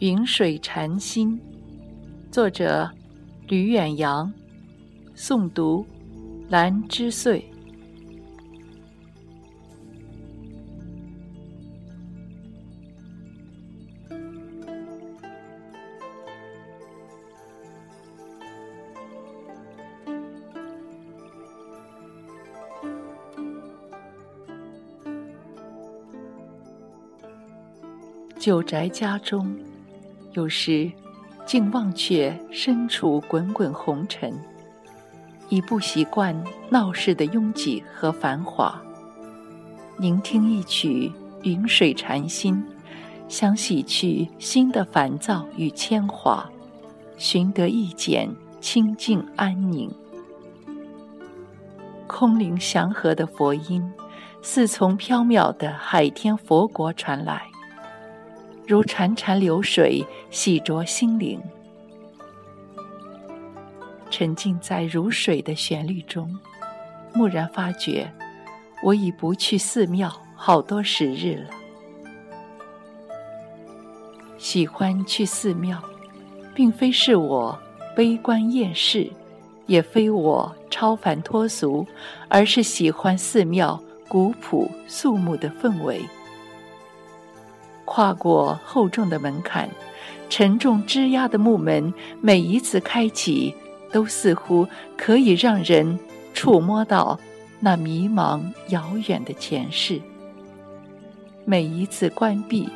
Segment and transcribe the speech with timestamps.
[0.00, 1.40] 云水禅心，
[2.30, 2.90] 作者
[3.48, 4.30] 吕远扬，
[5.16, 5.86] 诵读
[6.50, 7.42] 兰之岁。
[28.38, 29.52] 九宅家中，
[30.36, 30.92] 有时
[31.46, 34.30] 竟忘却身处滚滚红尘，
[35.48, 36.36] 已不习惯
[36.68, 38.78] 闹市的拥挤和繁华。
[39.96, 41.10] 聆听一曲
[41.42, 42.62] 云水禅心，
[43.28, 46.46] 想洗去心的烦躁与铅华，
[47.16, 48.28] 寻得一剪
[48.60, 49.90] 清净安宁。
[52.06, 53.90] 空灵祥和的佛音，
[54.42, 57.46] 似从缥缈的海天佛国传来。
[58.66, 61.40] 如潺潺流水，洗濯心灵。
[64.10, 66.36] 沉浸在如水的旋律中，
[67.14, 68.12] 蓦然发觉，
[68.82, 71.50] 我已不去寺庙好多时日了。
[74.36, 75.80] 喜欢去寺庙，
[76.52, 77.56] 并非是我
[77.94, 79.08] 悲观厌世，
[79.66, 81.86] 也非我超凡脱俗，
[82.28, 86.00] 而是喜欢寺庙古朴肃穆的氛围。
[87.86, 89.70] 跨过厚重的门槛，
[90.28, 93.54] 沉重枝桠的木门，每一次开启，
[93.90, 95.98] 都似乎可以让人
[96.34, 97.18] 触摸到
[97.60, 100.00] 那迷茫遥远的前世；
[101.46, 102.68] 每一次关闭，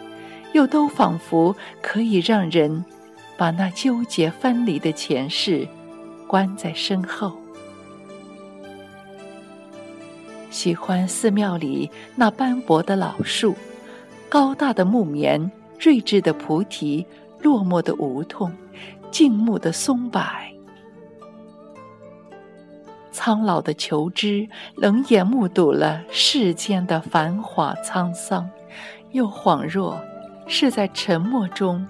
[0.55, 2.83] 又都仿佛可以让人
[3.37, 5.69] 把那纠结分离的前世
[6.27, 7.37] 关在身后。
[10.51, 13.55] 喜欢寺庙里那斑驳的老树。
[14.31, 17.05] 高大的木棉，睿智的菩提，
[17.41, 18.53] 落寞的梧桐，
[19.11, 20.23] 静穆的松柏，
[23.11, 28.49] 苍老的求知，冷眼目睹了世间的繁华沧桑，
[29.11, 30.01] 又恍若
[30.47, 31.85] 是在沉默中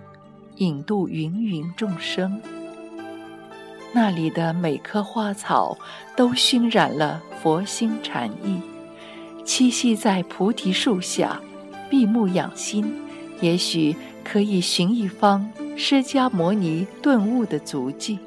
[0.56, 2.40] 引渡芸芸众生。
[3.92, 5.76] 那里的每棵花草
[6.16, 8.62] 都熏染了佛心禅意，
[9.44, 11.38] 栖息在菩提树下。
[11.90, 12.90] 闭目养心，
[13.40, 18.18] 也许可以寻一方释迦牟尼顿悟的足迹。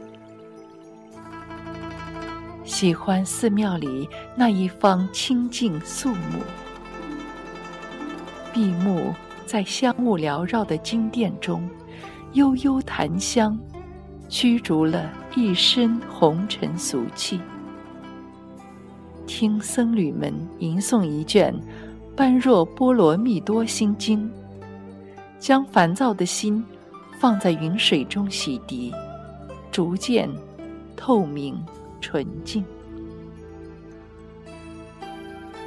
[2.66, 6.41] 喜欢寺庙里那一方清净肃穆，
[8.51, 9.13] 闭目
[9.46, 11.68] 在香雾缭绕的经殿中，
[12.34, 13.57] 悠悠檀香，
[14.28, 17.40] 驱逐了一身红尘俗气。
[19.25, 21.56] 听僧侣们吟诵一卷。
[22.16, 24.31] 般若波罗蜜多心经，
[25.40, 26.63] 将烦躁的心
[27.19, 28.94] 放在云水中洗涤，
[29.72, 30.29] 逐渐
[30.96, 31.59] 透明
[32.00, 32.63] 纯净，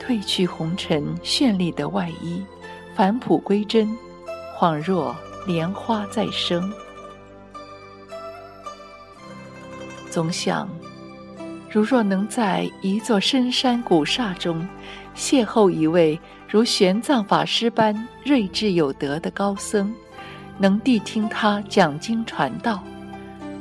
[0.00, 2.40] 褪去红尘绚丽的外衣，
[2.94, 3.88] 返璞归真，
[4.56, 5.16] 恍若
[5.48, 6.72] 莲花再生。
[10.08, 10.68] 总想，
[11.68, 14.66] 如若能在一座深山古刹中
[15.16, 16.20] 邂逅一位。
[16.48, 17.92] 如玄奘法师般
[18.24, 19.92] 睿智有德的高僧，
[20.58, 22.80] 能谛听他讲经传道，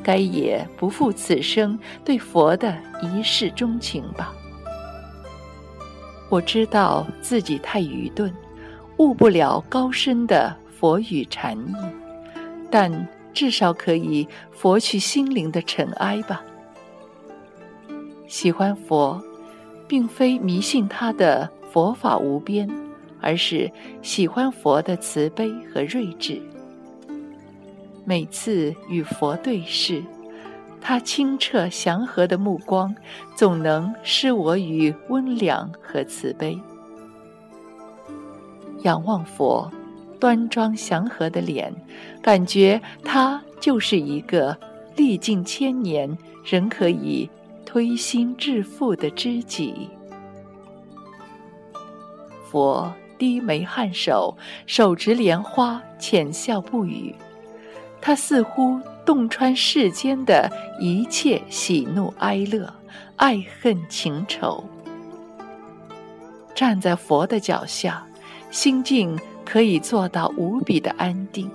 [0.04, 4.32] 该也不负此生对佛的一世钟情吧。
[6.30, 8.32] 我知道自己太愚钝，
[8.98, 11.74] 悟不了高深的佛语禅意，
[12.70, 16.44] 但至少可以佛去心灵的尘埃吧。
[18.28, 19.22] 喜欢佛，
[19.88, 21.50] 并非迷信他的。
[21.76, 22.70] 佛法无边，
[23.20, 23.70] 而是
[24.02, 26.42] 喜欢佛的慈悲和睿智。
[28.06, 30.02] 每次与佛对视，
[30.80, 32.96] 他清澈祥和的目光，
[33.36, 36.58] 总能施我于温良和慈悲。
[38.84, 39.70] 仰望佛
[40.18, 41.76] 端庄祥和的脸，
[42.22, 44.58] 感觉他就是一个
[44.96, 47.30] 历尽千年仍可以
[47.76, 49.90] 推心置腹的知己。
[52.50, 54.34] 佛低眉颔首，
[54.66, 57.14] 手执莲花，浅笑不语。
[58.00, 60.50] 他似乎洞穿世间的
[60.80, 62.74] 一切喜怒哀乐、
[63.18, 64.64] 爱恨情仇。
[66.56, 68.08] 站在佛的脚下，
[68.52, 71.52] 心境可以做到无比的安定，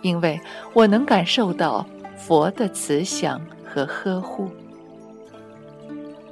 [0.00, 0.40] 因为
[0.72, 1.84] 我能感受到
[2.16, 4.48] 佛的慈祥和呵护。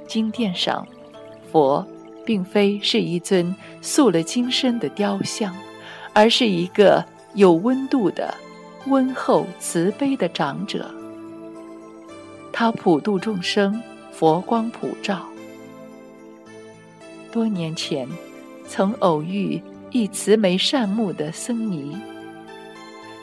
[0.09, 0.85] 经殿上，
[1.51, 1.87] 佛。
[2.25, 5.55] 并非是一尊塑了金身的雕像，
[6.13, 7.03] 而是一个
[7.33, 8.31] 有温度的
[8.85, 10.91] 温厚慈悲的长者。
[12.53, 15.25] 他普度众生，佛光普照。
[17.31, 18.07] 多年前，
[18.67, 19.59] 曾偶遇
[19.89, 21.97] 一慈眉善目的僧尼，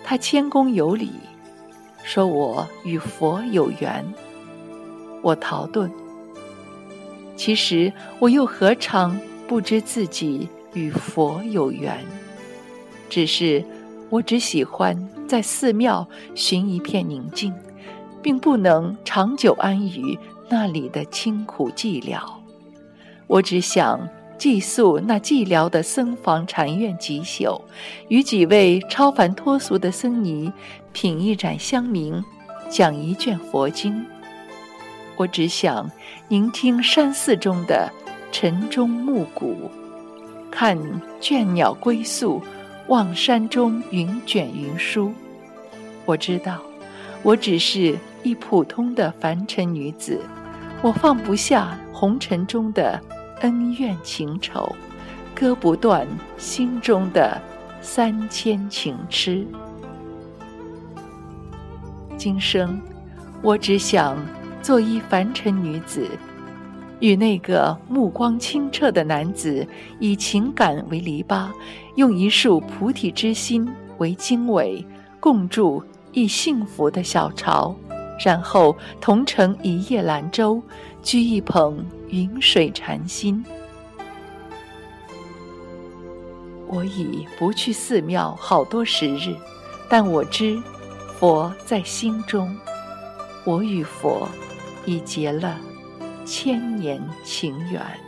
[0.03, 1.12] 他谦恭有礼，
[2.03, 4.05] 说我与佛有缘。
[5.23, 5.88] 我逃遁，
[7.37, 11.97] 其实我又何尝不知自己与佛有缘？
[13.09, 13.62] 只是
[14.11, 14.97] 我只喜欢
[15.29, 17.53] 在寺庙寻一片宁静，
[18.23, 20.19] 并不能长久安于
[20.49, 22.19] 那里的清苦寂寥。
[23.27, 27.61] 我只想寄宿那寂寥的僧房禅院几宿，
[28.09, 30.53] 与几位超凡脱俗的僧尼
[30.93, 32.23] 品一盏香茗，
[32.69, 34.05] 讲一卷佛经。
[35.17, 35.91] 我只想
[36.29, 37.91] 聆听山寺中的
[38.31, 39.71] 晨钟暮鼓，
[40.51, 40.79] 看
[41.21, 42.43] 倦鸟归宿，
[42.89, 45.15] 望山中云卷云舒。
[46.05, 46.61] 我知道，
[47.23, 50.21] 我只是一普通的凡尘女子，
[50.83, 53.01] 我放不下红尘中的
[53.41, 54.77] 恩怨情仇，
[55.35, 57.41] 割不断心中的
[57.81, 59.47] 三千情痴。
[62.19, 62.79] 今生，
[63.41, 64.19] 我只想。
[64.67, 66.11] 做一凡尘女子，
[66.99, 69.65] 与那个目光清澈的男子
[70.01, 71.47] 以情感为篱笆，
[71.95, 74.85] 用一束菩提之心为经纬，
[75.21, 75.81] 共筑
[76.11, 77.77] 一幸福的小巢，
[78.19, 80.61] 然后同乘一叶兰舟，
[81.01, 83.45] 掬一捧云水禅心。
[86.67, 89.33] 我已不去寺庙好多时日，
[89.89, 90.61] 但我知
[91.21, 92.53] 佛在心中，
[93.45, 94.29] 我与佛。
[94.87, 95.59] 已结了
[96.25, 98.06] 千年情缘。